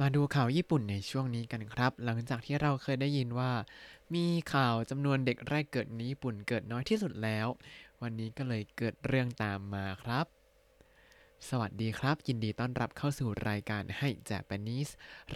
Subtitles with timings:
[0.00, 3.52] มาดูข่าวญี่ปุ่นในช่วงนี้กันครับ หลังจากที่เราเคยได้ยินว่า
[4.14, 7.46] มีข่าวจำนวนเด็กแรกเกิดในญี่ปุ่นเกิดน้อยที่สุดแล้ว
[8.02, 10.26] วันนี้ก็เลยเกิดเรื่องตามมาครับ
[11.48, 14.88] สวัสดีครับ ยินดีต้อนรับเข้าสู่รายการให้แจปนิส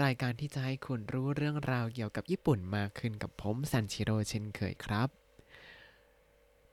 [0.03, 5.23] รายการที่จะให้คุณรู้เรื่องราวเกี่ยวกับญี่ปุ่นมากขึ้นกับผมซันชิโร่เช่นเคยครับ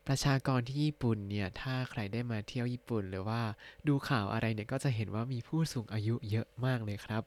[0.07, 3.41] ประชากรที่ญี่ปุ่นเนี่ย ถ้าใครได้มาเที่ยวญี่ปุ่น หรือว่า
[3.88, 7.23] ดูข่าวอะไรเนี่ย ก็จะเห็นว่ามีผู้สูงอายุเยอะมากเลยครับ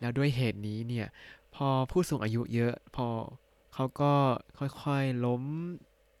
[0.00, 1.06] แล้วด้วยเหตุนี้เนี่ย
[1.54, 3.08] พอผู้สูงอายุเยอะ พอ
[3.74, 4.14] เขาก็
[4.58, 5.42] ค่อยๆล้ม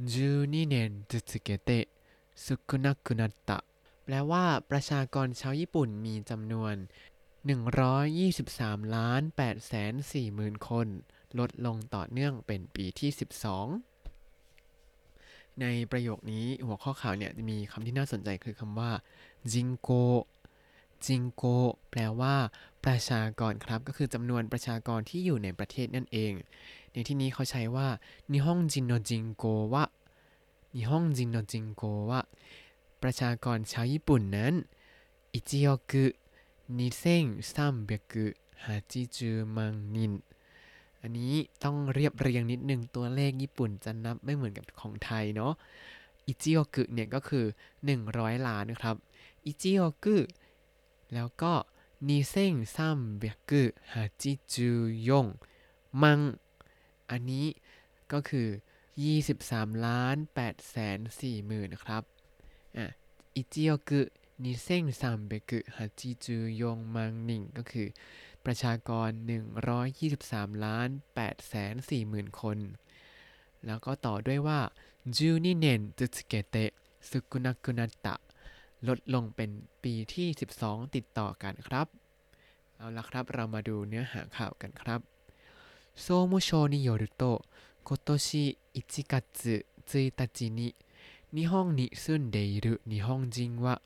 [0.00, 1.88] 12年続けて
[2.34, 3.64] 少なくなった
[4.04, 6.74] แปลว่าประชากรชาวญี่ปุ่นมีจำนวน
[7.64, 10.86] 123ล้าน8แสน4หมื่นคน
[11.38, 13.10] ลดลงต่อเนื่องเป็นปีที่
[14.16, 18.90] 12 ในประโยคนี้หัวข้อข่าวเนี่ยมีคำที่น่าสนใจคือคำว่า
[19.52, 19.90] จิงโก
[21.06, 21.44] จิงโก
[21.90, 22.34] แปลว่า
[22.85, 26.33] ประชากรครับก็คือจำนวนประชากรที่อยู่ในประเทศนั่นเอง
[26.93, 27.87] ในที่นี้เขาใช้ว่า
[28.31, 29.83] นิฮงจินโนจิงโกวะ
[30.75, 32.21] นิฮงจินโนจิงโกวะ
[33.01, 34.53] ประชากรชาวญี่ปุ่นนั้น
[35.33, 40.13] 一億二千三百八十万人
[41.01, 41.33] อันนี้
[41.63, 45.53] ต้องเรียบเรียงนิดนึงตัวเลขญี่ปุ่นจะนับไม่เหมือนกับของไทยเนาะ
[46.27, 47.45] อิจิโอกุเนี่ยก็คือ
[47.95, 48.95] 100 ล้านนะครับ
[49.45, 50.17] อิจิโอกุ
[51.13, 51.53] แล้วก็
[52.07, 54.69] นิเซงซัมเบกุฮาจิจู
[55.07, 55.27] ยง
[56.01, 56.19] มัง
[57.09, 57.47] อันนี้
[58.11, 58.47] ก็คือ
[59.15, 62.03] 23ล้าน8แสน4หมื่นครับ
[62.77, 62.85] อะ
[63.35, 64.01] อิจิโอกุ
[64.43, 67.87] นิเซงซัมเบกุฮาจิจูยงมังหนิงก็คือ
[68.45, 69.09] ประชากร
[69.87, 70.89] 123ล้าน
[71.19, 72.57] 8แสน4หมื่นคน
[73.65, 74.59] แล้วก็ต่อด้วยว่า
[75.07, 76.71] 12年続けて
[77.09, 78.15] สุกุนักุนัตตะ
[78.88, 79.50] ลดลงเป็น
[79.84, 80.28] ปีที่
[80.62, 81.86] 12 ติดต่อกันครับ
[82.76, 85.00] เอาละครับเรามาดูเนื้อหาข่าวกันครับ
[86.00, 87.22] โซมุโชนิโยรุโต
[87.86, 88.08] 今年
[88.74, 88.78] 1
[89.12, 89.14] 月
[89.86, 90.18] 1日
[90.58, 90.60] に
[91.32, 93.80] 日本に住んでいる日本人は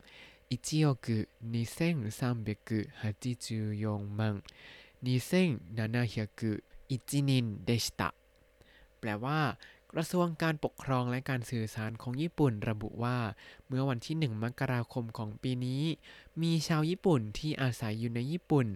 [0.50, 4.43] 1億2384万
[5.03, 8.15] 2701人でした
[9.00, 9.59] แปลว่า
[9.94, 13.17] กระทรวงการปกครองและการสื่อสารของญี่ปุ่นระบุว่า
[13.67, 15.83] เมื่อวันที่ 1 มกราคมของปีนี้
[16.41, 18.67] มีชาวญี่ปุ่นที่อาศัยอยู่ในญี่ปุ่น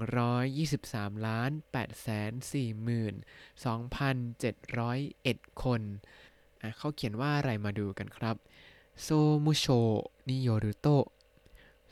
[0.00, 3.14] 123ล้าน8แสน4หมื่น
[4.38, 5.80] 2,701 คน
[6.78, 8.36] เขาเขียนว่าอะไรมาดูกันครับ
[9.02, 9.08] โซ
[9.44, 9.66] มุโช
[10.28, 10.86] นิโยรุโต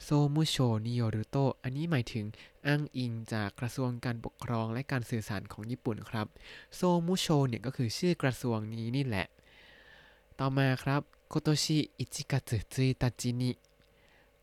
[0.03, 2.27] โซมุโชนิโยรุโต อันนี้หมายถึง
[2.67, 6.27] อ้างอิงจากกระทรวงการปกครองและการสื่อสารของญี่ปุ่นครับ
[6.75, 9.27] โซมุโชเนี่ยก็คือชื่อกระทรวงนี้นี่แหละ
[10.39, 13.51] ต่อมาครับโคโตชิอิจิกะจุจุยตาจินิ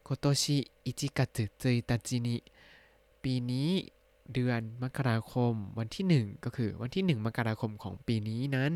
[0.04, 2.36] โคโตชิอิจิกะจุจุยตาจินิ
[3.24, 3.70] ปีนี้
[4.34, 8.74] เดือนมกราคมวันที่ 1 ก็คือวันที่ 1 มกราคมของปีนี้นั้น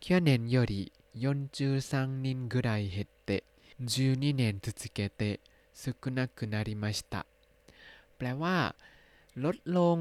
[0.04, 0.74] 去年より
[1.22, 3.30] 43人ぐらい減って
[3.80, 5.22] 12年続けて
[5.82, 7.26] 少なくなりました
[8.16, 8.56] แปลว่า
[9.44, 9.98] ลดลง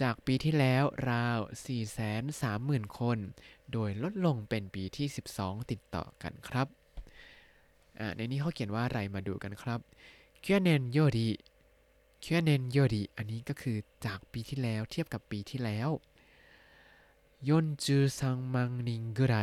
[0.00, 1.38] จากปีที่แล้วราว
[2.18, 3.18] 430,000 คน
[3.72, 5.06] โดยลดลงเป็นปีที่
[5.38, 6.66] 12 ติดต่อกันครับ
[8.15, 9.79] ในนี้เขาเขียนว่าอะไรมาดูกันครับ
[10.41, 11.29] เคียเนนโยริ
[12.21, 15.89] เคียเนนโยริอันนี้ก็คือจากปีที่แล้วเทียบกับปีที่แล้ว
[17.49, 19.35] ยนจูซังมังนิงกุไร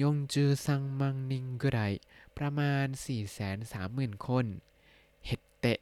[0.00, 1.78] ยนจูซังมังนิงกุไร
[2.36, 2.86] ประมาณ
[3.56, 4.46] 430,000 คน
[5.26, 5.80] เฮตเตะ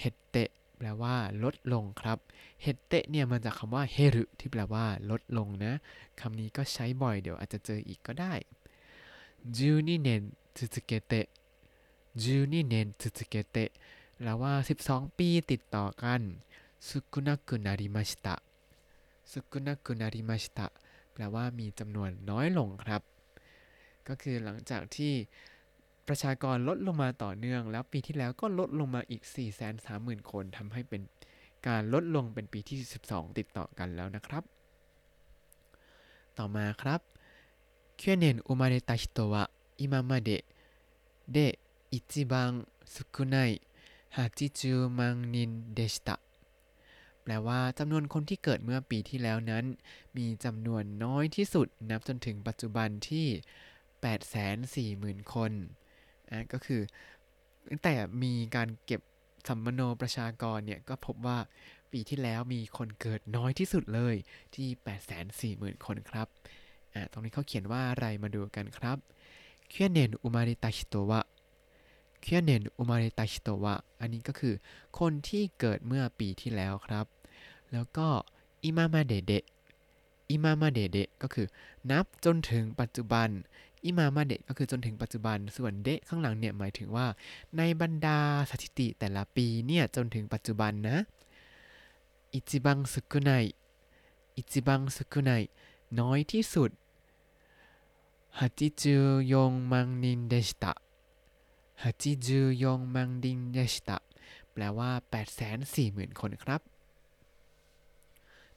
[0.00, 2.18] เฮตเตะแปลว่า ลดลงครับ
[2.62, 5.72] เฮตเตะเนี่ยมาจากคำว่าเฮรุที่แปลว่า ลดลงนะ
[6.20, 8.32] คำนี้ก็ใช้บ่อยเดี๋ยวอาจจะเจออีกก็ได้
[9.54, 10.22] 12年
[10.57, 11.29] 続けて
[12.15, 13.71] 12年続けて
[14.23, 14.53] แล้วว่า
[14.87, 16.21] 12 ปีติดต่อกัน
[16.87, 18.35] สุกุนักุนาริมาชิตะ
[19.31, 20.67] สุกุนักุนาริมาชิตะ
[21.13, 23.01] แปลว่ามีจำนวนน้อยลงครับ
[24.07, 25.13] ก็คือหลังจากที่
[26.07, 29.21] ประชากรลดลงมาต่อเนื่อง แล้วปีที่แล้วก็ลดลงมาอีก
[29.77, 31.01] 430,000 คนทำให้เป็น
[31.67, 32.77] การลดลงเป็นปีที่
[33.09, 34.43] 12 ติดต่อกันแล้วนะครับ
[36.37, 37.01] ต่อมาครับ
[38.01, 39.03] 去年生まれた人
[39.33, 39.35] は
[39.77, 40.45] 今まで
[41.35, 41.59] で
[41.91, 43.61] 一番少ない
[44.11, 46.19] 80万人でした
[47.23, 49.65] แปลว่าจำนวนคนที่เกิดเมื่อปีที่แล้วนั้น
[50.17, 53.27] มีจำนวนน้อยที่สุดนับจนถึงปัจจุบันที่
[55.23, 55.51] 840,000 คน
[56.29, 56.81] อ่ะก็คือ
[57.69, 57.93] ตั้งแต่
[58.23, 59.01] มีการเก็บ
[59.47, 61.37] สัมมโนประชากรเนี่ย ก็พบว่า
[61.91, 64.15] ปีที่แล้วมีคนเกิดน้อยที่สุดเลย
[64.55, 66.27] ที่ 840,000 คนครับ
[66.93, 68.97] อ่ะตรงนี้เขาเขียนว่าอะไรมาดูกันครับ
[69.73, 71.25] 去年生まれた人は
[72.21, 74.53] 去年生まれた人はอันนี้ก็คือ
[74.99, 77.05] คนที่เกิดเมื่อปีที่แล้วครับ
[77.71, 78.07] แล้วก็
[78.63, 79.33] อิมามาเดเด
[80.29, 81.47] อิมามาเดเดก็คือ
[81.91, 83.29] นับจนถึงปัจจุบัน
[83.85, 87.07] อิมามาเดะก็คือจนถึงปัจจุบัน ส่วนเดะข้างหลังเนี่ยหมายถึงว่า
[87.57, 90.97] ในบรรดาสถิติแต่ละปีเนี่ยจนถึงปัจจุบันนะ
[92.33, 93.29] อิจิบังสุกุไน
[94.35, 95.31] อิจิบังสุกุไน
[95.99, 96.69] น้อยที่สุด
[98.39, 98.97] ฮัจิจู
[99.31, 100.73] ยงมังนินเดชตะ
[101.83, 103.97] ฮัจิจูยงมังดินเดชตะ
[104.51, 104.91] แปลว่า
[105.55, 106.61] 840,000 คนครับ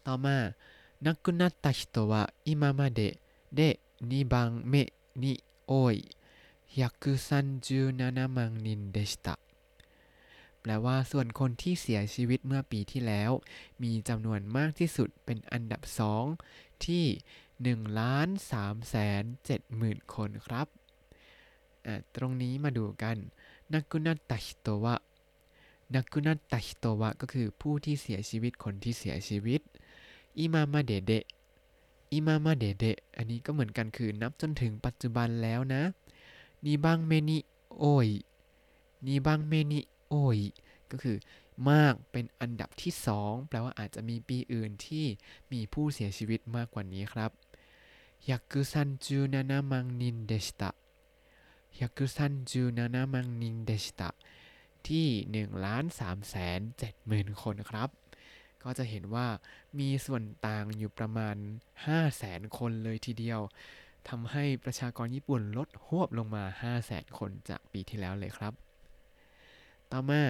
[0.06, 0.36] ต่อมา
[1.06, 3.14] นักกุนัตตาฮิโตะอิมามาเดะ
[3.56, 3.76] เดะ
[4.10, 4.34] 2番
[4.72, 4.74] 目
[5.22, 5.24] に
[5.70, 5.96] 多い
[6.74, 9.38] 137万人でした
[10.60, 13.30] แปลว่าส่วนคนที่เสียชีวิตเมื่อปีที่แล้ว
[13.82, 16.24] มีจำนวนมากที่สุดเป็นอันดับสอง
[16.84, 17.04] ที่
[17.65, 18.27] 1ล้าน
[18.59, 20.67] 3แสน7หมื่นคนครับ
[22.15, 23.17] ตรงนี้มาดูกัน
[23.73, 24.95] นักกุนัตตาฮิโตะ
[25.95, 29.61] 亡くなった人 ก็คือผู้ที่เสียชีวิตคนที่เสียชีวิต
[30.37, 31.11] 今までで
[32.11, 32.85] 今までで
[33.17, 35.83] อันนี้ก็เหมือนกันคือนับจนถึงปัจจุบันแล้วนะ
[36.65, 37.37] 二番目に多
[37.77, 40.39] い二番目に多い
[40.91, 41.17] ก็คือ
[41.69, 45.05] มากเป็นอันดับที่สองแปลว่าอาจจะมีปีอื่นที่
[45.51, 47.31] มีผู้เสียชีวิตมากกว่านี้ครับ
[48.30, 50.70] ยักุซันจูนานามังนินเดชตะ
[51.80, 54.08] ยักุซันจูนานามังนินเดชตะ
[54.88, 57.88] ที่1ล้าน3แสน7หมื่นคนครับ
[58.62, 59.28] ก็จะเห็นว่า
[59.78, 63.40] มีส่วนต่างอยู่ประมาณ 5 0 0แสนคนเลยทีเดียว
[64.08, 68.52] ทำให้ประชากรญี่ปุ่นลดหวบลงมา 5 0 0แสนคนจากปีที่แล้วเลยครับ
[69.90, 70.22] ต่อมา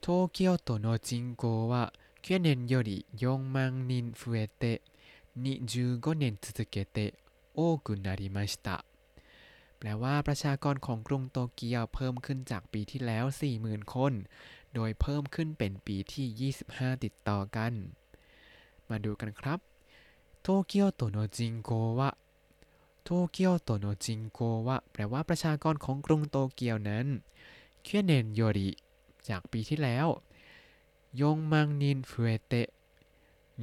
[0.00, 1.88] โตเกียวโตโนจิงโกะ
[2.22, 4.82] 去年より4万人増えて
[5.36, 7.14] 25年続けて
[7.54, 8.84] 多くなりました
[9.78, 13.24] แปลว่าประชากรของกรุงโตเกียวเพิ่มขึ้นจากปีที่แล้ว
[13.58, 14.12] 40,000 คน
[14.74, 17.72] โดยเพิ่มขึ้นเป็นปีที่ 25 ติดต่อกัน
[18.88, 19.58] มาดูกันครับ
[20.42, 22.10] โตเกียวโตโนจิงโกวะ
[23.04, 27.06] โตเกียวโตโนจิงโกวะ แปลว่าประชากรของกรุงโตเกียวนั้น
[27.82, 28.70] เคียเนนโยริ
[29.28, 30.06] จากปีที่แล้ว
[31.20, 32.12] ยงมังนินเฟ
[32.46, 32.52] เต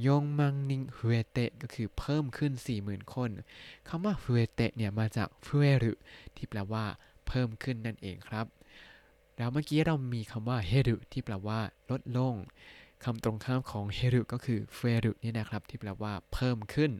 [0.06, 1.00] ยงมังนิงเฟ
[1.30, 2.52] เตก็คือเพิ่มขึ้น
[2.82, 3.30] 40,000 คน
[3.88, 5.48] คำว่าเฟเตเนี่ยมาจากเฟ
[5.82, 5.92] รุ
[6.36, 6.84] ที่แปลว่า
[7.26, 8.46] เพิ่มขึ้นนั่นเองครับ
[9.36, 12.34] แล้วเมื่อกี้เรามีคำว่าเฮรุที่แปลว่า ลดลง
[13.04, 16.92] คำตรงข้ามของเฮรุก็คือเฟรุนี่นะครับ ที่แปลว่า เพิ่มขึ้น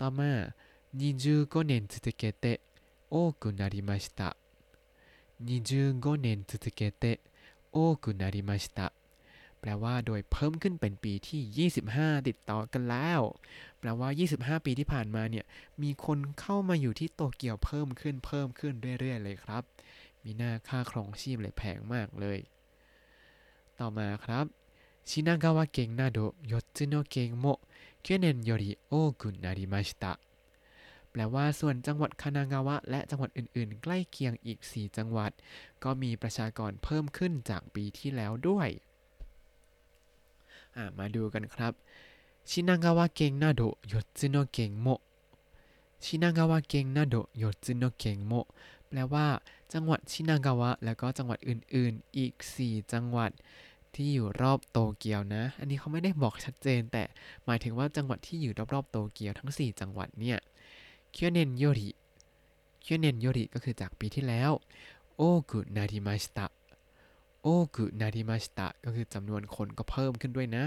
[0.00, 0.32] ต่อมา
[0.94, 2.44] 25年続けて
[3.10, 4.36] 多くなりました
[5.44, 7.20] 25年続けて
[7.72, 8.92] 多くなりました
[9.60, 13.20] แปลว่าโดยเพิ่มขึ้นเป็นปีที่ 25 ติดต่อกันแล้ว
[13.78, 14.08] แปลว่า
[14.58, 15.44] 25 ปีที่ผ่านมาเนี่ย
[15.82, 19.62] มีคนเข้ามาอยู่ที่โตเกียวเพิ่มขึ้น เพิ่มขึ้นเรื่อยๆ เลยครับ
[20.24, 22.38] มีหน้าค่าครองชีพเลยแพงมากเลย
[23.78, 24.46] ต่อมาครับ
[25.08, 26.18] ชินากาวะเกงนาโด
[26.52, 27.46] ยตซึโนเกงโม
[28.04, 30.04] 去年より多くなりました
[31.10, 35.30] แปลว่าส่วนจังหวัดคานางาวะ และจังหวัดอื่นๆ ใกล้เคียงอีก 4 จังหวัด
[35.84, 38.68] ก็มีประชากรเพิ่มขึ้นจากปีที่แล้วด้วย
[40.97, 41.73] มาดูกันครับ
[42.49, 44.87] ชินากาวะเกงนาโดยตซึโนเกงโม
[46.03, 48.33] ชินากาวะเกงนาโดยตซึโนเกงโม
[48.87, 49.25] แปลว่า
[49.73, 52.33] จังหวัดชินากาวะ แล้วก็จังหวัดอื่นๆ อีก
[52.63, 53.31] 4 จังหวัด
[53.95, 57.03] ที่อยู่รอบโตเกียวนะ อันนี้เขาไม่ได้บอกชัดเจน แต่
[57.45, 60.39] หมายถึงว่าจังหวัดที่อยู่รอบๆโตเกียวทั้ง 4 จังหวัดเนี่ย
[61.11, 61.89] เคียวเนนโยริ
[62.81, 64.51] เคียวเนนโยริก็คือจากปีที่แล้ว
[65.15, 66.45] โอกุนาริมาสตะ
[67.76, 70.64] กุนาริมาสตะก็คือจำนวนคนก็เพิ่มขึ้นด้วยนะ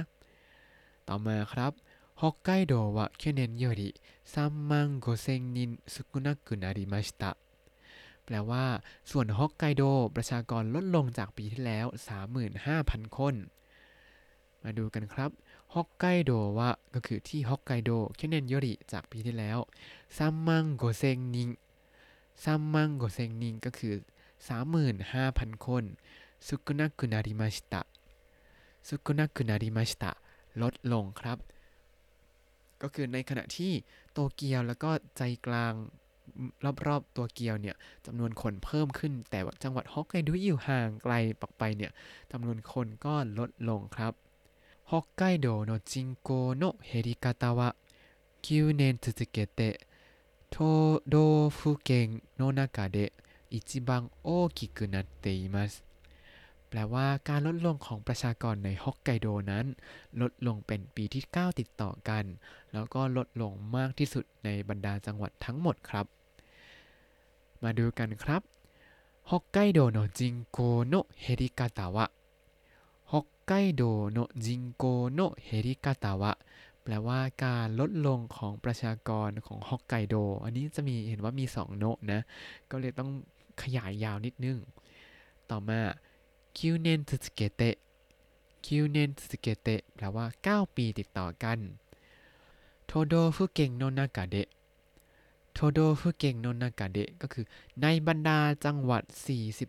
[1.07, 1.71] ต่อมาครับ
[2.21, 3.81] ฮอกไกโดะ去年より
[4.33, 4.71] 3万
[5.03, 5.57] 5千人
[5.93, 7.23] 少なくなりました
[8.25, 8.65] แปลว่า
[9.11, 9.83] ส่วนฮอกไกโด
[10.15, 11.85] ประชากรลดลงจากปีที่แล้ว
[12.51, 13.35] 35,000 คน
[14.63, 15.31] มาดูกันครับ
[15.73, 19.59] ฮอกไกโดว่าก็คือที่ฮอกไกโดแค่เนนยริจากปีที่แล้ว
[20.17, 20.49] 3万
[20.81, 21.03] 5千
[21.35, 21.37] 人
[22.43, 23.95] 3万5千人ก็คือ
[24.79, 25.83] 35,000 คน
[26.47, 27.81] สุกุนักุนาริมาชิตะ
[28.87, 30.11] สุกุนักุนาริมาชิตะ
[30.61, 31.37] ลดลงครับ
[32.81, 33.73] ก็คือในขณะที่
[34.11, 35.73] โตเกียวแล้วก็ใจกลาง
[36.87, 37.75] รอบๆตัวเกียวเนี่ย
[38.05, 41.91] จำนวนคนเพิ่มขึ้น แต่ว่าจังหวัดฮอกไกโดอยู่ห่างไกลปักไปเนี่ย
[42.31, 44.13] จำนวนคนก็ลดลงครับ
[44.91, 46.27] ฮอกไกโดの人口
[46.61, 47.75] の減り方は
[48.43, 49.59] 9年続けて
[50.49, 53.11] 都道府県の中で
[53.49, 55.83] 一番大きくなっています
[56.74, 59.66] แปลว่าการลดลงของประชากรในฮอกไกโดนั้น
[60.20, 62.24] ลดลงเป็นปีที่ 9 ติดต่อกัน
[62.72, 66.06] แล้วก็ลดลงมากที่สุดในบรรดาจังหวัดทั้งหมดครับ
[67.62, 68.42] มาดูกันครับ
[69.30, 76.32] 北海道の人口の減り方は北海道の人口の減り方は
[76.82, 82.20] แปลว่าการลดลงของประชากรของฮอกไกโด อันนี้จะมีเห็นว่ามี 2 の นะ
[82.70, 83.10] ก็เลยต้อง
[83.62, 84.58] ขยายยาวนิดนึง
[85.50, 85.80] ต่อมา
[86.56, 87.76] 9年続けて
[88.66, 91.58] 9年続けて แปลว่า 9 ปีติดต่อกัน
[92.86, 94.48] โทโดฟุเก่งโนนากาเดะ
[95.54, 97.44] โทโดฟุเก่งโนนากาเดะก็คือ
[97.82, 99.02] ในบรรดาจังหวัด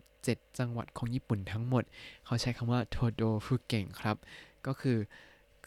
[0.00, 1.84] 47 จังหวัดของญี่ปุ่นทั้งหมด
[2.24, 4.16] เขาใช้คำว่าโทโดฟุเก่งครับ
[4.66, 4.98] ก็คือ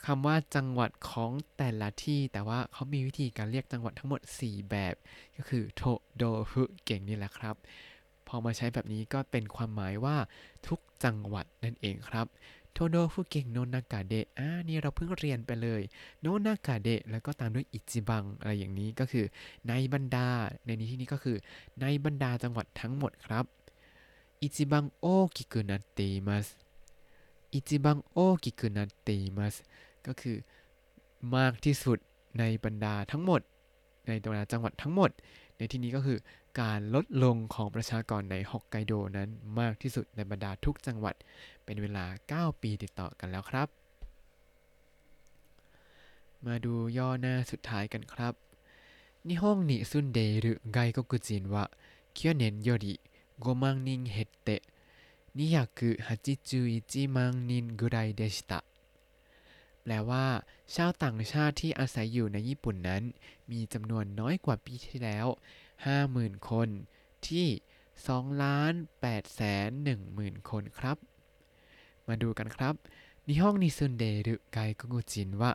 [0.06, 4.96] คำว่าจังหวัดของแต่ละที่ แต่ว่าเขามีวิธีการเรียกจังหวัดทั้งหมด 4 แบบ
[5.38, 5.84] ก็คือโท
[6.16, 7.56] โดฟุเก่งนี่แหละครับ
[8.28, 10.18] พอมาใช้แบบนี้ก็เป็นความหมายว่า
[10.68, 12.28] ทุกจังหวัดนั่นเองครับ
[12.74, 15.82] โทโดฟุเกงโนนากาเดะอ่านี่เราเพิ่งเรียนไปเลย
[16.22, 19.26] โนนากาเดะแล้วก็ตามด้วยอิจิบังอะไรอย่างนี้ก็คือ
[19.68, 20.28] ในบรรดา
[20.66, 21.38] ในนี้ที่นี้ก็คือ
[21.82, 23.46] ในบรรดาจังหวัดทั้งหมดครับ
[24.42, 25.06] อิจิบังโอ
[25.36, 26.48] กิกุนาเตมัส
[27.54, 29.56] อิจิบังโอกิกุนาเตมัส
[30.06, 30.38] ก็คือ
[31.36, 31.98] มากที่สุด
[32.40, 33.42] ในบรรดาทั้งหมด
[34.08, 35.10] ในบรรดาจังหวัดทั้งหมด
[35.58, 36.18] ในที่นี้ก็คือ
[36.60, 41.16] การลดลงของประชากรในฮอกไกโดนั้นมากที่สุดในบรรดาทุกจังหวัด
[41.66, 42.06] เป็นเวลา
[42.54, 43.68] 9 ปีติดต่อกันแล้วครับ
[46.46, 48.34] มาดูย่อหน้าสุดท้ายกันครับ
[49.28, 51.66] นิฮงนิซุนเดรุไกโกกุจินวะ
[52.14, 52.96] เคียเนนโยริ
[53.40, 54.62] โกมังนิงเฮเตะ
[55.40, 58.60] 281มังนินกุไรเดชิตะ
[59.84, 60.26] แปลว่า
[60.76, 63.04] ชาวต่างชาติที่อาศัยอยู่ในญี่ปุ่นนั้น
[63.52, 65.28] มีจำนวนน้อยกว่าปีที่แล้ว
[65.86, 66.70] 50,000 คน
[67.28, 67.48] ที่
[67.96, 70.98] 2 ล้าน8แสน1หมื่นคนครับ
[72.08, 72.76] มาดูกันครับ
[73.28, 75.52] นิฮงนิซุนเดรุไกโกกุจินวะ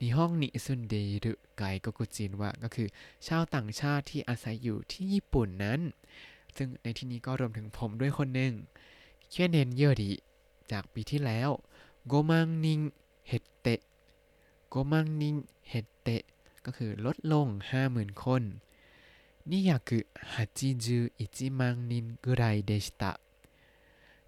[0.00, 2.88] นิฮงนิซุนเดรุไกโกกุจินวะก็คือ
[3.26, 5.80] ชาวต่างชาติที่อาศัยอยู่ที่ญี่ปุ่นนั้น
[6.56, 8.52] ซึ่งในที่นี้ก็รวมถึงผมด้วยคนหนึ่ง
[9.28, 10.12] เคียเนนเยอริ
[10.72, 11.50] จากปีที่แล้ว
[12.06, 12.80] โกมังนิง
[13.28, 13.80] เฮเตะ
[14.68, 15.34] โกมังนิง
[15.68, 16.22] เฮเตะ
[16.64, 17.46] ก็คือลดลง
[17.84, 18.42] 50,000 คน
[19.49, 23.19] 281万人ぐらいでした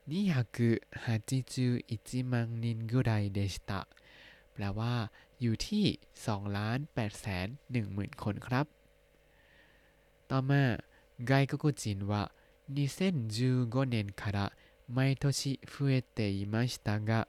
[0.10, 3.88] 281万人ぐらいでした
[4.54, 8.66] แปลว่า อยู่ที่2ล้าน8แสน1หมื่นคนครับ
[10.30, 10.62] ต่อมา
[11.24, 12.32] 外国人は
[12.72, 14.52] 2015年から
[14.90, 17.28] 毎年増えていましたが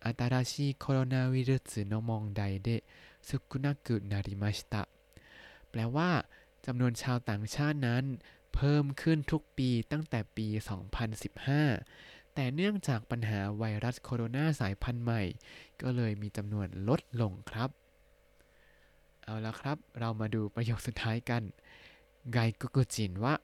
[0.00, 2.84] 新しいコロナウイルスの問題で
[3.22, 4.88] 少なくなりました
[5.72, 6.26] แปลว่า
[6.66, 8.04] จำนวนชาวต่างชาตินั้น
[8.54, 10.46] เพิ่มขึ้นทุกปีตั้งแต่ปี
[11.60, 15.22] 2015 แต่เนื่องจากปัญหาไวรัสโคโรนาสายพันธุ์ใหม่
[15.82, 17.70] ก็เลยมีจำนวนลดลงครับ
[19.24, 21.42] เอาละครับ เรามาดูประโยคสุดท้ายกัน
[22.32, 23.34] ไกโกกุจินวะ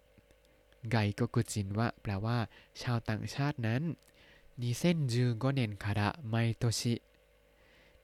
[0.91, 2.39] ไกโกกุจินวะ แปลว่า
[2.83, 3.83] ชาวต่างชาตินั้น
[4.59, 6.65] 2015年から毎年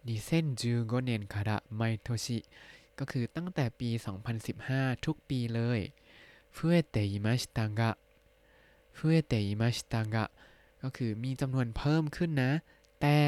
[0.07, 2.43] 2015年から毎年
[2.99, 3.91] ก็คือตั้งแต่ปี
[4.49, 5.81] 2015 ทุกปีเลย
[6.57, 7.97] 増えていましたが
[8.99, 10.31] 増えていましたが
[10.83, 12.53] ก็คือมีจำนวนเพิ่มขึ้นนะ
[13.01, 13.19] แต่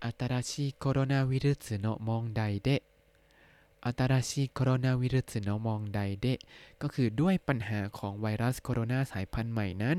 [0.00, 2.82] 新しいコロナウイルスの問題で
[3.80, 6.40] 新しいコロナウイルスの問題で
[6.78, 9.98] ก็คือด้วยปัญหาของไวรัสโคโรนาสายพันธุ์ใหม่นั้น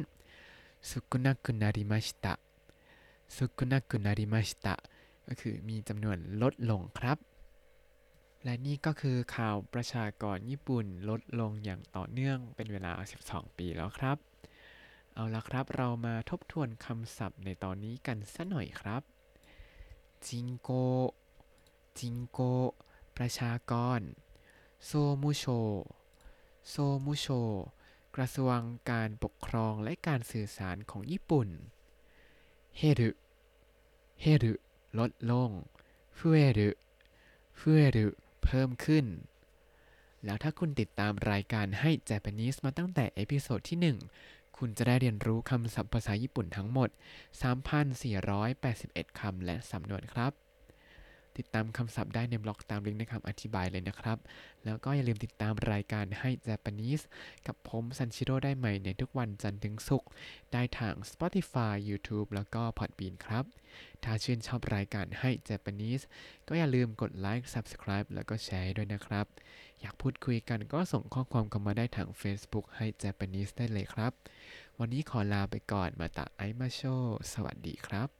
[0.89, 2.33] สุกุนักุนาริมาชิตะ
[3.35, 4.75] สุกุนักุนาริมาชิตะ
[5.27, 7.17] ก็คือมีจำนวนลดลงครับ
[8.44, 12.92] และนี่ก็คือข่าวประชากรญี่ปุ่นลดลงอย่างต่อเนื่องเป็นเวลา
[13.26, 14.16] 12 ปีแล้วครับ
[15.14, 19.02] เอาละครับเรามาทบทวนคำศัพท์ในตอนนี้กันสักหน่อยครับ
[20.26, 20.70] จิงโก
[21.98, 22.40] 人口
[23.16, 24.00] ประชากร
[24.84, 24.90] โซ
[25.22, 25.44] มุโช
[26.68, 27.26] โซมุโช
[28.16, 28.58] กระทรวง
[28.90, 31.48] การปกครองและการสื่อสารของญี่ปุ่น
[32.76, 33.10] เฮรุ
[34.20, 34.52] เฮรุ
[34.98, 35.50] ลดลง
[36.16, 36.70] ฟุเอรุ
[37.58, 38.08] ฟุเอรุ
[38.44, 39.06] เพิ่มขึ้น
[40.24, 46.88] แล้วถ้าคุณติดตามรายการให้ Japanese มาตั้งแต่ episode ที่ 1 คุณจะได้เรียนรู้คำศัพท์ภาษาญี่ปุ่นทั้งหมด
[47.64, 50.32] 3,481 คำและสำนวนครับ
[51.38, 54.18] ติดตามคำศัพท์ได้ในบล็อกตามลิงก์ในคำอธิบายเลยนะครับ
[54.64, 57.04] แล้วก็อย่าลืมติดตามรายการให้ Japanese
[57.46, 60.08] กับผมซันชิโร่ได้ใหม่ในทุกวันจันทร์ถึงศุกร์
[60.52, 63.44] ได้ทาง Spotify YouTube แล้วก็ Podbean ครับ
[64.04, 66.04] ถ้าชื่นชอบรายการให้ Japanese
[66.48, 69.26] ก็อย่าลืมกดไลค์ Subscribe แล้วก็แชร์ด้วยนะครับ
[69.80, 74.12] อยากพูดคุยกันก็ส่งข้อความเข้ามาได้ทาง Facebook Hi Japanese ได้เลยครับ
[74.78, 76.80] วันนี้ขอลาไปก่อนมาตาไอมาโช
[77.32, 78.19] สวัสดีครับ